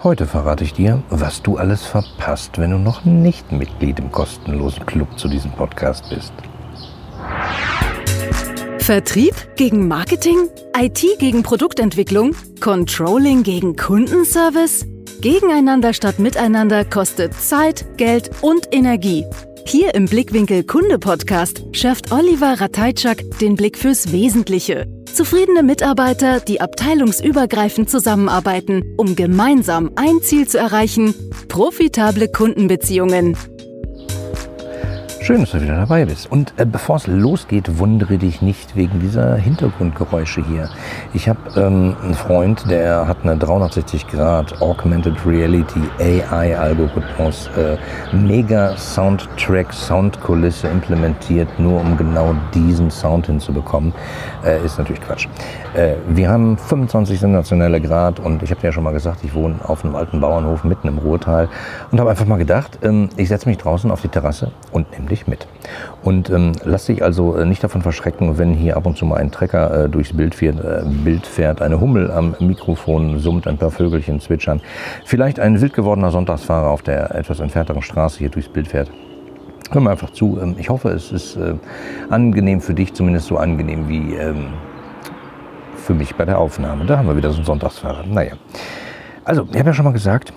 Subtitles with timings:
[0.00, 4.86] Heute verrate ich dir, was du alles verpasst, wenn du noch nicht Mitglied im kostenlosen
[4.86, 6.32] Club zu diesem Podcast bist.
[8.78, 10.48] Vertrieb gegen Marketing?
[10.76, 12.36] IT gegen Produktentwicklung?
[12.60, 14.86] Controlling gegen Kundenservice?
[15.20, 19.26] Gegeneinander statt miteinander kostet Zeit, Geld und Energie.
[19.66, 24.86] Hier im Blickwinkel Kunde Podcast schärft Oliver Rateitschak den Blick fürs Wesentliche.
[25.18, 31.12] Zufriedene Mitarbeiter, die abteilungsübergreifend zusammenarbeiten, um gemeinsam ein Ziel zu erreichen,
[31.48, 33.36] profitable Kundenbeziehungen.
[35.28, 36.32] Schön, dass du wieder dabei bist.
[36.32, 40.70] Und äh, bevor es losgeht, wundere dich nicht wegen dieser Hintergrundgeräusche hier.
[41.12, 47.76] Ich habe ähm, einen Freund, der hat eine 360 Grad Augmented Reality AI Algorithmus, äh,
[48.16, 53.92] mega Soundtrack, Soundkulisse implementiert, nur um genau diesen Sound hinzubekommen.
[54.46, 55.28] Äh, ist natürlich Quatsch.
[55.74, 59.34] Äh, wir haben 25 sensationelle Grad und ich habe dir ja schon mal gesagt, ich
[59.34, 61.50] wohne auf einem alten Bauernhof mitten im Ruhrtal
[61.90, 65.06] und habe einfach mal gedacht, ähm, ich setze mich draußen auf die Terrasse und nehme
[65.08, 65.46] dich dich mit.
[66.02, 69.16] Und ähm, lass dich also äh, nicht davon verschrecken, wenn hier ab und zu mal
[69.16, 73.58] ein Trecker äh, durchs Bild fährt, äh, Bild fährt, eine Hummel am Mikrofon summt, ein
[73.58, 74.60] paar Vögelchen zwitschern,
[75.04, 78.90] vielleicht ein wild gewordener Sonntagsfahrer auf der etwas entfernteren Straße hier durchs Bild fährt.
[79.70, 80.38] Hör mal einfach zu.
[80.40, 81.54] Ähm, ich hoffe, es ist äh,
[82.08, 84.46] angenehm für dich, zumindest so angenehm wie ähm,
[85.76, 86.84] für mich bei der Aufnahme.
[86.86, 88.04] Da haben wir wieder so einen Sonntagsfahrer.
[88.06, 88.32] Naja.
[89.24, 90.32] Also, ich habe ja schon mal gesagt,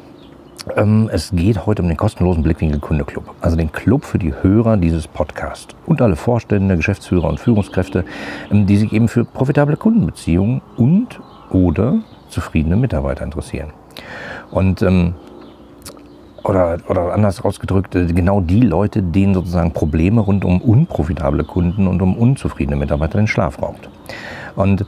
[1.11, 4.77] es geht heute um den kostenlosen Blickwinkel Kunde Club, also den Club für die Hörer
[4.77, 8.05] dieses Podcasts und alle Vorstände, Geschäftsführer und Führungskräfte,
[8.51, 13.73] ähm, die sich eben für profitable Kundenbeziehungen und oder zufriedene Mitarbeiter interessieren.
[14.51, 15.15] Und ähm,
[16.43, 21.87] oder, oder anders ausgedrückt, äh, genau die Leute, denen sozusagen Probleme rund um unprofitable Kunden
[21.87, 23.89] und um unzufriedene Mitarbeiter den Schlaf raubt.
[24.55, 24.85] Und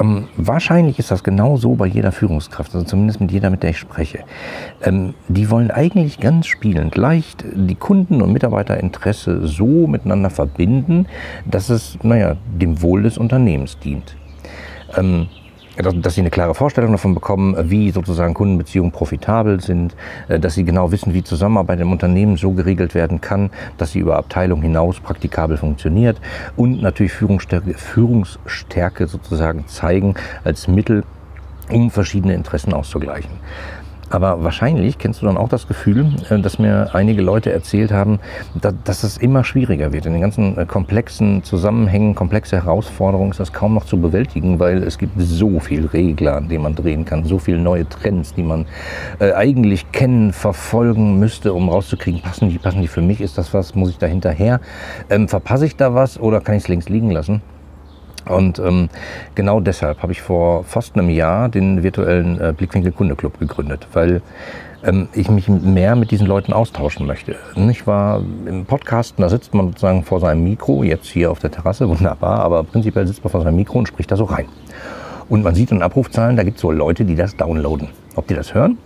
[0.00, 3.70] ähm, wahrscheinlich ist das genau so bei jeder Führungskraft, also zumindest mit jeder, mit der
[3.70, 4.20] ich spreche.
[4.82, 11.06] Ähm, die wollen eigentlich ganz spielend leicht die Kunden- und Mitarbeiterinteresse so miteinander verbinden,
[11.44, 14.16] dass es, naja, dem Wohl des Unternehmens dient.
[14.96, 15.28] Ähm,
[15.76, 19.94] dass sie eine klare Vorstellung davon bekommen, wie sozusagen Kundenbeziehungen profitabel sind,
[20.28, 24.00] äh, dass sie genau wissen, wie Zusammenarbeit im Unternehmen so geregelt werden kann, dass sie
[24.00, 26.20] über Abteilung hinaus praktikabel funktioniert
[26.56, 30.14] und natürlich Führungsstärke, Führungsstärke sozusagen zeigen
[30.44, 31.04] als Mittel,
[31.70, 33.30] um verschiedene Interessen auszugleichen.
[34.10, 38.18] Aber wahrscheinlich kennst du dann auch das Gefühl, äh, dass mir einige Leute erzählt haben,
[38.84, 40.04] dass es immer schwieriger wird.
[40.04, 44.82] In den ganzen äh, komplexen Zusammenhängen, komplexe Herausforderungen ist das kaum noch zu bewältigen, weil
[44.82, 48.42] es gibt so viel Regler, an denen man drehen kann, so viele neue Trends, die
[48.42, 48.66] man
[49.20, 53.54] äh, eigentlich kennen, verfolgen müsste, um rauszukriegen, passen die, passen die für mich, ist das
[53.54, 54.60] was, muss ich da hinterher,
[55.08, 57.42] ähm, verpasse ich da was oder kann ich es links liegen lassen?
[58.28, 58.88] Und ähm,
[59.34, 63.86] genau deshalb habe ich vor fast einem Jahr den virtuellen äh, Blickwinkel Kunde Club gegründet,
[63.92, 64.22] weil
[64.84, 67.36] ähm, ich mich mehr mit diesen Leuten austauschen möchte.
[67.70, 71.50] Ich war im Podcast, da sitzt man sozusagen vor seinem Mikro, jetzt hier auf der
[71.50, 74.46] Terrasse, wunderbar, aber prinzipiell sitzt man vor seinem Mikro und spricht da so rein.
[75.28, 77.88] Und man sieht in Abrufzahlen, da gibt es so Leute, die das downloaden.
[78.16, 78.78] Ob die das hören,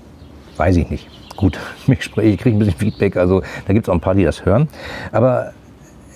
[0.57, 1.09] weiß ich nicht.
[1.37, 2.01] Gut, ich
[2.39, 4.69] kriege ein bisschen Feedback, also da gibt es auch ein paar, die das hören.
[5.13, 5.53] Aber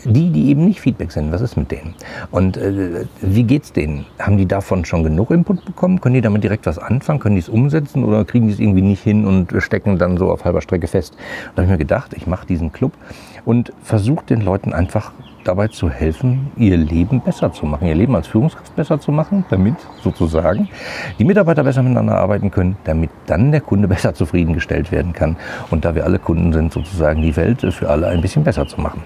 [0.05, 1.95] die, die eben nicht Feedback sind, was ist mit denen?
[2.31, 4.07] Und äh, wie geht's denen?
[4.19, 6.01] Haben die davon schon genug Input bekommen?
[6.01, 7.21] Können die damit direkt was anfangen?
[7.21, 10.31] Können die es umsetzen oder kriegen die es irgendwie nicht hin und stecken dann so
[10.31, 11.15] auf halber Strecke fest?
[11.55, 12.93] Da habe ich mir gedacht, ich mache diesen Club
[13.45, 15.13] und versuche den Leuten einfach
[15.45, 19.45] dabei zu helfen, ihr Leben besser zu machen, ihr Leben als Führungskraft besser zu machen,
[19.49, 20.69] damit sozusagen
[21.19, 25.37] die Mitarbeiter besser miteinander arbeiten können, damit dann der Kunde besser zufriedengestellt werden kann
[25.71, 28.81] und da wir alle Kunden sind, sozusagen die Welt für alle ein bisschen besser zu
[28.81, 29.03] machen.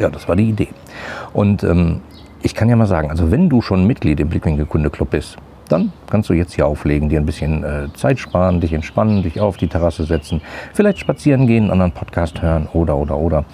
[0.00, 0.68] Ja, das war die Idee.
[1.32, 2.00] Und ähm,
[2.42, 5.36] ich kann ja mal sagen, also wenn du schon Mitglied im Blickwinkel Kunde Club bist,
[5.68, 9.40] dann kannst du jetzt hier auflegen, dir ein bisschen äh, Zeit sparen, dich entspannen, dich
[9.40, 10.40] auf die Terrasse setzen,
[10.72, 13.44] vielleicht spazieren gehen, einen anderen Podcast hören oder, oder, oder.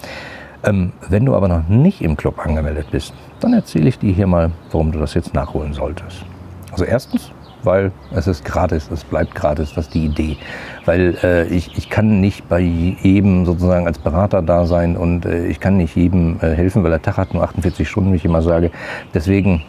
[0.63, 4.27] Ähm, wenn du aber noch nicht im Club angemeldet bist, dann erzähle ich dir hier
[4.27, 6.25] mal, warum du das jetzt nachholen solltest.
[6.71, 7.31] Also erstens,
[7.65, 10.37] weil es ist gratis, es bleibt gratis, das ist die Idee.
[10.85, 15.47] Weil äh, ich, ich kann nicht bei jedem sozusagen als Berater da sein und äh,
[15.47, 18.25] ich kann nicht jedem äh, helfen, weil der Tag hat nur 48 Stunden, wie ich
[18.25, 18.71] immer sage.
[19.13, 19.63] Deswegen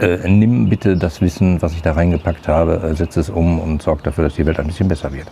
[0.00, 3.82] äh, nimm bitte das Wissen, was ich da reingepackt habe, äh, setze es um und
[3.82, 5.26] sorg dafür, dass die Welt ein bisschen besser wird.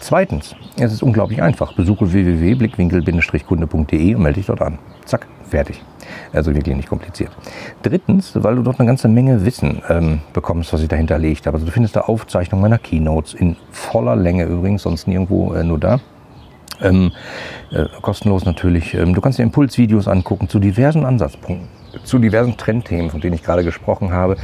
[0.00, 1.72] Zweitens, es ist unglaublich einfach.
[1.72, 4.78] Besuche www.blickwinkel-kunde.de und melde dich dort an.
[5.06, 5.82] Zack, fertig.
[6.32, 7.30] Also wirklich nicht kompliziert.
[7.82, 11.46] Drittens, weil du dort eine ganze Menge Wissen ähm, bekommst, was ich dahinter legt.
[11.46, 15.78] Also du findest da Aufzeichnungen meiner Keynotes in voller Länge übrigens, sonst nirgendwo äh, nur
[15.78, 16.00] da.
[16.80, 17.12] Ähm,
[17.70, 18.94] äh, kostenlos natürlich.
[18.94, 21.68] Ähm, du kannst dir Impulsvideos angucken zu diversen Ansatzpunkten.
[22.04, 24.36] zu diversen Trendthemen, von denen ich gerade gesprochen habe,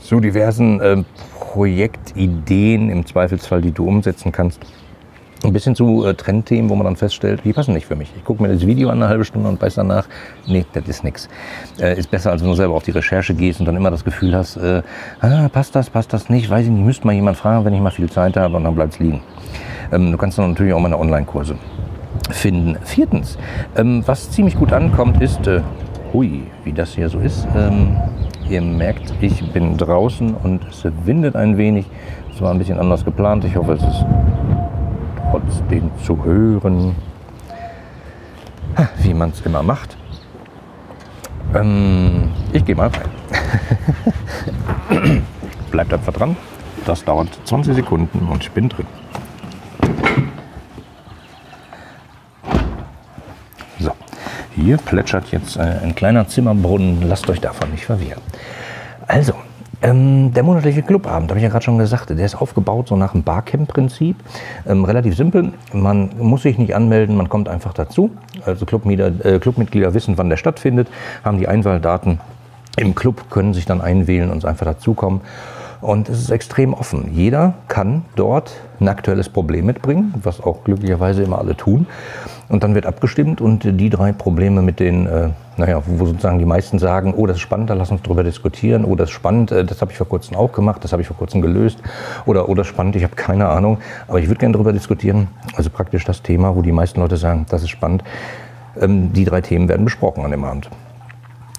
[0.00, 1.04] zu diversen äh,
[1.38, 4.60] Projektideen im Zweifelsfall, die du umsetzen kannst.
[5.44, 8.10] Ein bisschen zu äh, Trendthemen, wo man dann feststellt, die passen nicht für mich.
[8.16, 10.06] Ich gucke mir das Video an eine halbe Stunde und weiß danach,
[10.46, 11.28] nee, das ist nichts.
[11.78, 14.02] Äh, ist besser, als wenn du selber auf die Recherche gehst und dann immer das
[14.02, 14.82] Gefühl hast, äh,
[15.20, 17.80] ah, passt das, passt das nicht, weiß ich nicht, müsste mal jemand fragen, wenn ich
[17.80, 19.22] mal viel Zeit habe und dann bleibt es liegen.
[19.92, 21.56] Ähm, du kannst dann natürlich auch meine Online-Kurse
[22.30, 22.76] finden.
[22.82, 23.36] Viertens,
[23.76, 25.60] ähm, was ziemlich gut ankommt, ist, äh,
[26.12, 27.46] hui, wie das hier so ist.
[27.54, 27.96] Ähm,
[28.48, 31.86] ihr merkt, ich bin draußen und es windet ein wenig.
[32.34, 33.44] Es war ein bisschen anders geplant.
[33.44, 34.04] Ich hoffe, es ist
[35.30, 36.96] trotzdem zu hören,
[38.98, 39.96] wie man es immer macht.
[41.54, 43.10] Ähm, ich gehe mal rein.
[45.70, 46.36] Bleibt einfach dran.
[46.84, 48.86] Das dauert 20 Sekunden und ich bin drin.
[54.56, 57.02] Hier plätschert jetzt äh, ein kleiner Zimmerbrunnen.
[57.06, 58.22] Lasst euch davon nicht verwirren.
[59.06, 59.34] Also,
[59.82, 63.12] ähm, der monatliche Clubabend, habe ich ja gerade schon gesagt, der ist aufgebaut so nach
[63.12, 64.16] dem Barcamp-Prinzip.
[64.66, 65.52] Ähm, relativ simpel.
[65.72, 68.10] Man muss sich nicht anmelden, man kommt einfach dazu.
[68.44, 70.88] Also Clubmitglieder, äh, Clubmitglieder wissen, wann der stattfindet,
[71.24, 72.20] haben die Einwahldaten
[72.76, 75.20] im Club, können sich dann einwählen und einfach dazukommen.
[75.80, 77.12] Und es ist extrem offen.
[77.12, 81.86] Jeder kann dort ein aktuelles Problem mitbringen, was auch glücklicherweise immer alle tun.
[82.48, 86.44] Und dann wird abgestimmt und die drei Probleme mit den, äh, naja, wo sozusagen die
[86.44, 89.50] meisten sagen, oh, das ist spannend, da lass uns drüber diskutieren, oh, das ist spannend,
[89.50, 91.80] äh, das habe ich vor kurzem auch gemacht, das habe ich vor kurzem gelöst
[92.24, 95.26] oder oh, das ist spannend, ich habe keine Ahnung, aber ich würde gerne drüber diskutieren.
[95.56, 98.04] Also praktisch das Thema, wo die meisten Leute sagen, das ist spannend.
[98.80, 100.70] Ähm, die drei Themen werden besprochen an dem Abend.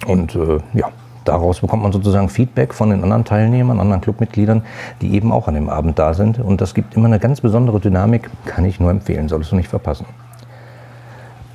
[0.06, 0.88] Und äh, ja,
[1.24, 4.62] daraus bekommt man sozusagen Feedback von den anderen Teilnehmern, anderen Clubmitgliedern,
[5.02, 6.38] die eben auch an dem Abend da sind.
[6.38, 9.68] Und das gibt immer eine ganz besondere Dynamik, kann ich nur empfehlen, solltest du nicht
[9.68, 10.06] verpassen.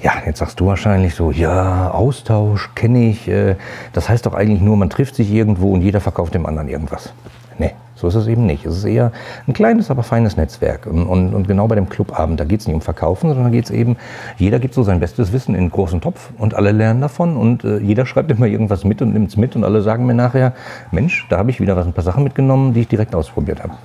[0.03, 3.29] Ja, jetzt sagst du wahrscheinlich so, ja, Austausch kenne ich.
[3.29, 3.55] Äh,
[3.93, 7.13] das heißt doch eigentlich nur, man trifft sich irgendwo und jeder verkauft dem anderen irgendwas.
[7.57, 8.65] Nee, so ist es eben nicht.
[8.65, 9.13] Es ist eher
[9.47, 10.87] ein kleines, aber feines Netzwerk.
[10.87, 13.49] Und, und, und genau bei dem Clubabend, da geht es nicht um Verkaufen, sondern da
[13.49, 13.95] geht es eben,
[14.37, 17.63] jeder gibt so sein bestes Wissen in einen großen Topf und alle lernen davon und
[17.63, 20.51] äh, jeder schreibt immer irgendwas mit und nimmt es mit und alle sagen mir nachher,
[20.91, 23.75] Mensch, da habe ich wieder was, ein paar Sachen mitgenommen, die ich direkt ausprobiert habe.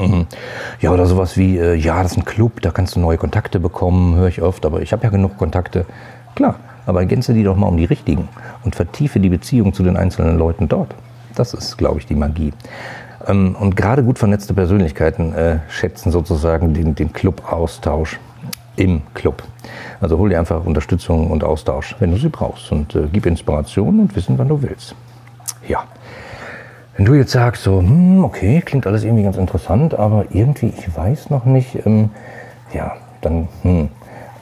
[0.00, 0.26] Mhm.
[0.80, 3.60] Ja, oder sowas wie, äh, ja, das ist ein Club, da kannst du neue Kontakte
[3.60, 5.84] bekommen, höre ich oft, aber ich habe ja genug Kontakte.
[6.34, 6.56] Klar,
[6.86, 8.28] aber ergänze die doch mal um die richtigen
[8.64, 10.94] und vertiefe die Beziehung zu den einzelnen Leuten dort.
[11.34, 12.52] Das ist, glaube ich, die Magie.
[13.26, 18.18] Ähm, und gerade gut vernetzte Persönlichkeiten äh, schätzen sozusagen den, den Club-Austausch
[18.76, 19.42] im Club.
[20.00, 24.00] Also hol dir einfach Unterstützung und Austausch, wenn du sie brauchst und äh, gib Inspiration
[24.00, 24.94] und Wissen, wann du willst.
[26.96, 30.96] Wenn du jetzt sagst, so, hm, okay, klingt alles irgendwie ganz interessant, aber irgendwie, ich
[30.96, 32.10] weiß noch nicht, ähm,
[32.72, 33.88] ja, dann, hm,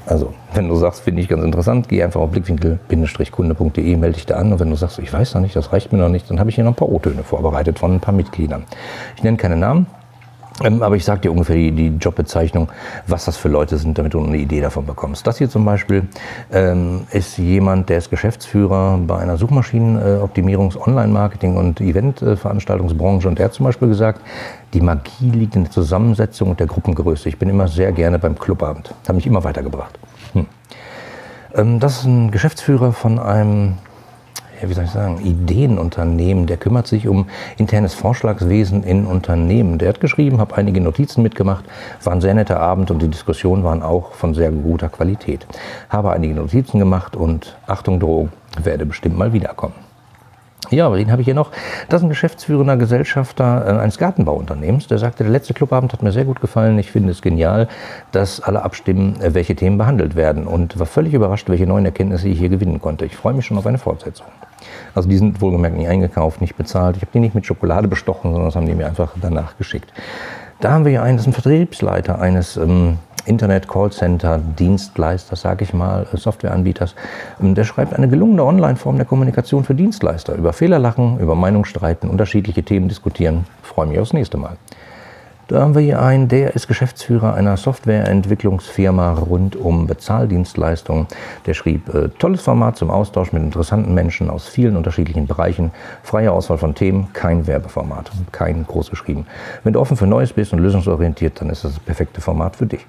[0.06, 4.36] also, wenn du sagst, finde ich ganz interessant, geh einfach auf blickwinkel-kunde.de, melde dich da
[4.36, 4.52] an.
[4.52, 6.48] Und wenn du sagst, ich weiß noch nicht, das reicht mir noch nicht, dann habe
[6.48, 8.64] ich hier noch ein paar O-Töne vorbereitet von ein paar Mitgliedern.
[9.16, 9.86] Ich nenne keine Namen,
[10.64, 12.68] ähm, aber ich sage dir ungefähr die, die, Jobbezeichnung,
[13.06, 15.26] was das für Leute sind, damit du eine Idee davon bekommst.
[15.26, 16.08] Das hier zum Beispiel
[16.52, 23.28] ähm, ist jemand, der ist Geschäftsführer bei einer Suchmaschinenoptimierungs-, Online-Marketing- und Eventveranstaltungsbranche.
[23.28, 24.20] Und der hat zum Beispiel gesagt,
[24.74, 27.28] die Magie liegt in der Zusammensetzung und der Gruppengröße.
[27.28, 28.94] Ich bin immer sehr gerne beim Clubabend.
[29.06, 29.98] Hat mich immer weitergebracht.
[30.32, 30.46] Hm.
[31.54, 33.74] Ähm, das ist ein Geschäftsführer von einem
[34.60, 36.46] ja, wie soll ich sagen, Ideenunternehmen.
[36.46, 37.26] Der kümmert sich um
[37.56, 39.78] internes Vorschlagswesen in Unternehmen.
[39.78, 41.64] Der hat geschrieben, habe einige Notizen mitgemacht,
[42.02, 45.46] war ein sehr netter Abend und die Diskussionen waren auch von sehr guter Qualität.
[45.88, 48.30] Habe einige Notizen gemacht und Achtung Drohung,
[48.62, 49.87] werde bestimmt mal wiederkommen.
[50.70, 51.50] Ja, aber den habe ich hier noch.
[51.88, 54.86] Das ist ein geschäftsführender Gesellschafter äh, eines Gartenbauunternehmens.
[54.86, 56.78] Der sagte, der letzte Clubabend hat mir sehr gut gefallen.
[56.78, 57.68] Ich finde es genial,
[58.12, 60.46] dass alle abstimmen, äh, welche Themen behandelt werden.
[60.46, 63.06] Und war völlig überrascht, welche neuen Erkenntnisse ich hier gewinnen konnte.
[63.06, 64.26] Ich freue mich schon auf eine Fortsetzung.
[64.94, 66.96] Also die sind wohlgemerkt nicht eingekauft, nicht bezahlt.
[66.96, 69.92] Ich habe die nicht mit Schokolade bestochen, sondern das haben die mir einfach danach geschickt.
[70.60, 75.74] Da haben wir hier einen, das ist ein Vertriebsleiter eines ähm, Internet-Callcenter, Dienstleister, sage ich
[75.74, 76.94] mal, äh, Softwareanbieters.
[77.40, 80.34] Ähm, der schreibt eine gelungene Online-Form der Kommunikation für Dienstleister.
[80.34, 83.44] Über Fehler lachen, über Meinungsstreiten, unterschiedliche Themen diskutieren.
[83.62, 84.56] freue mich aufs nächste Mal.
[85.48, 91.06] Da haben wir hier einen, der ist Geschäftsführer einer Softwareentwicklungsfirma rund um Bezahldienstleistungen.
[91.46, 95.70] Der schrieb, äh, tolles Format zum Austausch mit interessanten Menschen aus vielen unterschiedlichen Bereichen,
[96.02, 99.26] freie Auswahl von Themen, kein Werbeformat, kein groß geschrieben.
[99.64, 102.66] Wenn du offen für Neues bist und lösungsorientiert, dann ist das das perfekte Format für
[102.66, 102.84] dich.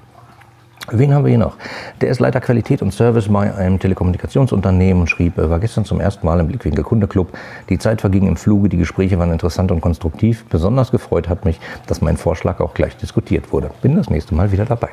[0.91, 1.55] Wen haben wir hier noch?
[2.01, 5.99] Der ist Leiter Qualität und Service bei einem Telekommunikationsunternehmen und schrieb, er war gestern zum
[5.99, 7.37] ersten Mal im Blickwinkel Kundeclub.
[7.69, 10.45] Die Zeit verging im Fluge, die Gespräche waren interessant und konstruktiv.
[10.49, 13.69] Besonders gefreut hat mich, dass mein Vorschlag auch gleich diskutiert wurde.
[13.81, 14.89] Bin das nächste Mal wieder dabei.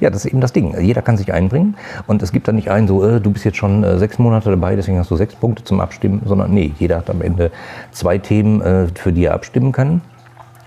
[0.00, 0.78] Ja, das ist eben das Ding.
[0.78, 1.76] Jeder kann sich einbringen
[2.06, 4.50] und es gibt da nicht einen so, äh, du bist jetzt schon äh, sechs Monate
[4.50, 7.50] dabei, deswegen hast du sechs Punkte zum Abstimmen, sondern nee, jeder hat am Ende
[7.92, 10.02] zwei Themen, äh, für die er abstimmen kann.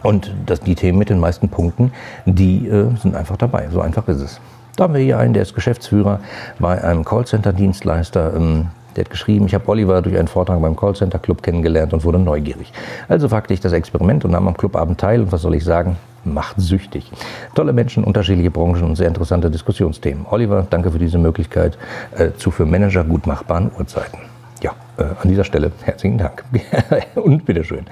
[0.04, 1.92] Und das, die Themen mit den meisten Punkten,
[2.26, 3.68] die äh, sind einfach dabei.
[3.72, 4.40] So einfach ist es.
[4.76, 6.20] Da haben wir hier einen, der ist Geschäftsführer
[6.60, 8.34] bei einem Callcenter-Dienstleister.
[8.36, 12.04] Ähm, der hat geschrieben, ich habe Oliver durch einen Vortrag beim Callcenter Club kennengelernt und
[12.04, 12.72] wurde neugierig.
[13.08, 15.22] Also wagte ich das Experiment und nahm am Clubabend teil.
[15.22, 15.98] Und was soll ich sagen?
[16.24, 17.12] Macht süchtig.
[17.56, 20.26] Tolle Menschen, unterschiedliche Branchen und sehr interessante Diskussionsthemen.
[20.30, 21.78] Oliver, danke für diese Möglichkeit
[22.16, 24.20] äh, zu für Manager gut machbaren Uhrzeiten.
[24.62, 26.44] Ja, äh, an dieser Stelle herzlichen Dank
[27.16, 27.86] und bitteschön.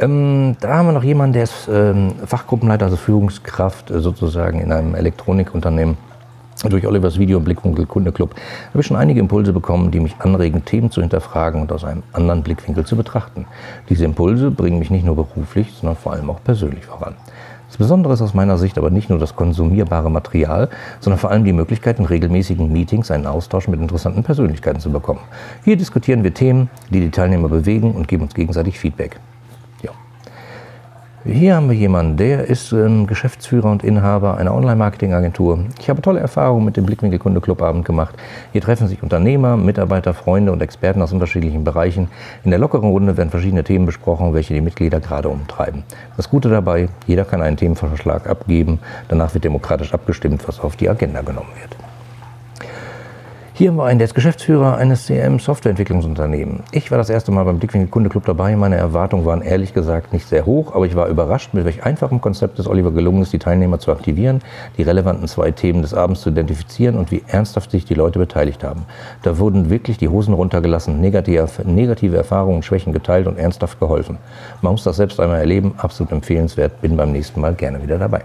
[0.00, 4.72] Ähm, da haben wir noch jemanden, der ist ähm, Fachgruppenleiter, also Führungskraft äh, sozusagen in
[4.72, 5.98] einem Elektronikunternehmen
[6.68, 8.34] durch Olivers Video im Blickwinkel Kunde Club
[8.68, 12.02] habe ich schon einige Impulse bekommen, die mich anregen, Themen zu hinterfragen und aus einem
[12.12, 13.46] anderen Blickwinkel zu betrachten.
[13.88, 17.14] Diese Impulse bringen mich nicht nur beruflich, sondern vor allem auch persönlich voran.
[17.68, 21.44] Das Besondere ist aus meiner Sicht aber nicht nur das konsumierbare Material, sondern vor allem
[21.44, 25.20] die Möglichkeit, in regelmäßigen Meetings einen Austausch mit interessanten Persönlichkeiten zu bekommen.
[25.64, 29.20] Hier diskutieren wir Themen, die die Teilnehmer bewegen und geben uns gegenseitig Feedback.
[31.22, 35.66] Hier haben wir jemanden, der ist ähm, Geschäftsführer und Inhaber einer Online-Marketing-Agentur.
[35.78, 38.14] Ich habe tolle Erfahrungen mit dem Blickwinkel Kunde Clubabend gemacht.
[38.52, 42.08] Hier treffen sich Unternehmer, Mitarbeiter, Freunde und Experten aus unterschiedlichen Bereichen.
[42.42, 45.82] In der lockeren Runde werden verschiedene Themen besprochen, welche die Mitglieder gerade umtreiben.
[46.16, 48.78] Das Gute dabei, jeder kann einen Themenvorschlag abgeben.
[49.08, 51.89] Danach wird demokratisch abgestimmt, was auf die Agenda genommen wird.
[53.60, 56.62] Hier wir einen, der ist Geschäftsführer eines CRM-Softwareentwicklungsunternehmens.
[56.72, 58.56] Ich war das erste Mal beim Blickwinkel Kunde Club dabei.
[58.56, 62.22] Meine Erwartungen waren ehrlich gesagt nicht sehr hoch, aber ich war überrascht, mit welch einfachem
[62.22, 64.40] Konzept es Oliver gelungen ist, die Teilnehmer zu aktivieren,
[64.78, 68.64] die relevanten zwei Themen des Abends zu identifizieren und wie ernsthaft sich die Leute beteiligt
[68.64, 68.86] haben.
[69.24, 74.16] Da wurden wirklich die Hosen runtergelassen, negative, negative Erfahrungen und Schwächen geteilt und ernsthaft geholfen.
[74.62, 78.22] Man muss das selbst einmal erleben, absolut empfehlenswert, bin beim nächsten Mal gerne wieder dabei.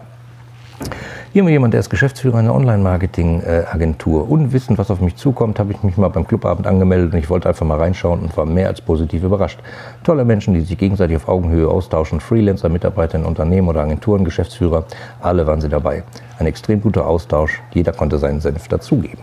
[1.32, 4.30] Hier haben wir jemanden, der ist Geschäftsführer einer Online-Marketing-Agentur.
[4.30, 7.50] Unwissend, was auf mich zukommt, habe ich mich mal beim Clubabend angemeldet und ich wollte
[7.50, 9.60] einfach mal reinschauen und war mehr als positiv überrascht.
[10.04, 14.86] Tolle Menschen, die sich gegenseitig auf Augenhöhe austauschen, Freelancer, Mitarbeiter in Unternehmen oder Agenturen, Geschäftsführer,
[15.22, 16.04] alle waren sie dabei.
[16.40, 19.20] Ein extrem guter Austausch, jeder konnte seinen Senf dazugeben.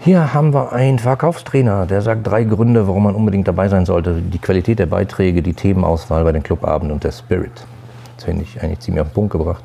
[0.00, 4.14] Hier haben wir einen Verkaufstrainer, der sagt drei Gründe, warum man unbedingt dabei sein sollte.
[4.20, 7.66] Die Qualität der Beiträge, die Themenauswahl bei den Clubabenden und der Spirit.
[8.16, 9.62] Das finde ich eigentlich ziemlich auf den Punkt gebracht.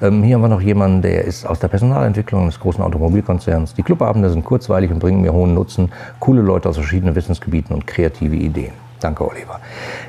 [0.00, 3.74] Ähm, hier haben wir noch jemanden, der ist aus der Personalentwicklung eines großen Automobilkonzerns.
[3.74, 5.92] Die Clubabende sind kurzweilig und bringen mir hohen Nutzen.
[6.18, 8.72] Coole Leute aus verschiedenen Wissensgebieten und kreative Ideen.
[9.00, 9.60] Danke, Oliver.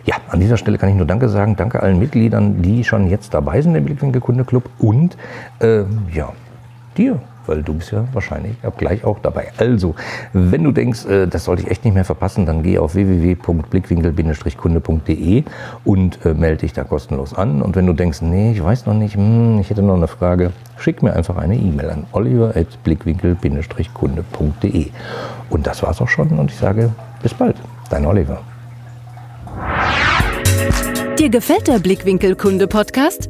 [0.05, 1.55] Ja, an dieser Stelle kann ich nur Danke sagen.
[1.55, 5.17] Danke allen Mitgliedern, die schon jetzt dabei sind im Blickwinkel Kunde Club und
[5.59, 5.83] äh,
[6.13, 6.31] ja,
[6.97, 9.51] dir weil du bist ja wahrscheinlich ab gleich auch dabei.
[9.57, 9.95] Also,
[10.33, 15.43] wenn du denkst, äh, das sollte ich echt nicht mehr verpassen, dann geh auf www.blickwinkel-kunde.de
[15.83, 17.61] und äh, melde dich da kostenlos an.
[17.61, 20.51] Und wenn du denkst, nee, ich weiß noch nicht, hm, ich hätte noch eine Frage,
[20.77, 24.87] schick mir einfach eine E-Mail an oliver.blickwinkel-kunde.de.
[25.49, 27.55] Und das war's auch schon und ich sage bis bald.
[27.89, 28.41] Dein Oliver.
[31.19, 33.29] Dir gefällt der Blickwinkel Kunde Podcast?